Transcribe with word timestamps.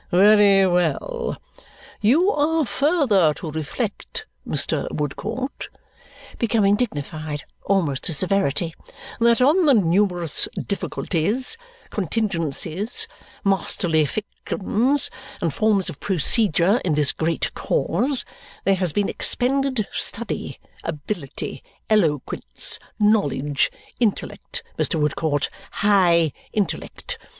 "Very 0.09 0.65
well! 0.65 1.37
You 2.01 2.31
are 2.31 2.65
further 2.65 3.35
to 3.35 3.51
reflect, 3.51 4.25
Mr. 4.47 4.89
Woodcourt," 4.91 5.69
becoming 6.39 6.75
dignified 6.75 7.43
almost 7.65 8.05
to 8.05 8.13
severity, 8.13 8.73
"that 9.19 9.43
on 9.43 9.67
the 9.67 9.75
numerous 9.75 10.47
difficulties, 10.59 11.55
contingencies, 11.91 13.07
masterly 13.43 14.03
fictions, 14.07 15.11
and 15.39 15.53
forms 15.53 15.87
of 15.87 15.99
procedure 15.99 16.79
in 16.83 16.93
this 16.95 17.11
great 17.11 17.53
cause, 17.53 18.25
there 18.63 18.77
has 18.81 18.93
been 18.93 19.07
expended 19.07 19.87
study, 19.91 20.59
ability, 20.83 21.61
eloquence, 21.91 22.79
knowledge, 22.99 23.69
intellect, 23.99 24.63
Mr. 24.79 24.99
Woodcourt, 24.99 25.51
high 25.69 26.31
intellect. 26.53 27.19